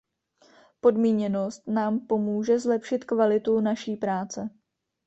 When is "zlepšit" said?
2.59-3.05